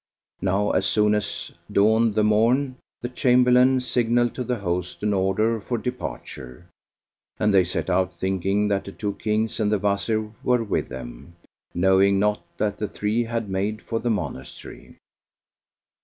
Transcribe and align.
Now 0.41 0.71
as 0.71 0.87
soon 0.87 1.13
as 1.13 1.51
dawned 1.71 2.15
the 2.15 2.23
morn, 2.23 2.77
the 3.01 3.07
Chamberlain 3.09 3.79
signalled 3.81 4.33
to 4.33 4.43
the 4.43 4.55
host 4.57 5.03
an 5.03 5.13
order 5.13 5.59
for 5.61 5.77
departure, 5.77 6.65
and 7.37 7.53
they 7.53 7.63
set 7.63 7.87
out 7.87 8.15
thinking 8.15 8.67
that 8.69 8.83
the 8.85 8.91
two 8.93 9.13
Kings 9.13 9.59
and 9.59 9.71
the 9.71 9.77
Wazir 9.77 10.31
were 10.43 10.63
with 10.63 10.89
them; 10.89 11.35
knowing 11.75 12.17
not 12.17 12.41
that 12.57 12.79
the 12.79 12.87
three 12.87 13.25
had 13.25 13.47
made 13.47 13.79
for 13.83 13.99
the 13.99 14.09
monastery. 14.09 14.97